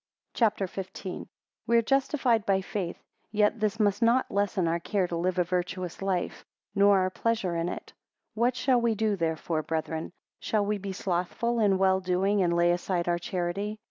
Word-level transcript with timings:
CHAPTER 0.33 0.65
XV. 0.65 1.27
We 1.67 1.77
are 1.77 1.83
justified 1.83 2.43
by 2.43 2.61
faith; 2.61 2.97
yet 3.29 3.59
this 3.59 3.79
must 3.79 4.01
not 4.01 4.31
lessen 4.31 4.67
our 4.67 4.79
care 4.79 5.07
to 5.07 5.15
live 5.15 5.37
a 5.37 5.43
virtuous 5.43 6.01
life, 6.01 6.43
nor 6.73 6.97
our 6.97 7.11
pleasure 7.11 7.55
in 7.55 7.69
it. 7.69 7.93
WHAT 8.33 8.55
shall 8.55 8.81
we 8.81 8.95
do 8.95 9.15
therefore, 9.15 9.61
brethren? 9.61 10.11
Shall 10.39 10.65
we 10.65 10.79
be 10.79 10.91
slothful 10.91 11.59
in 11.59 11.77
well 11.77 11.99
doing, 11.99 12.41
and 12.41 12.51
lay 12.55 12.71
aside 12.71 13.07
our 13.07 13.19
charity? 13.19 13.77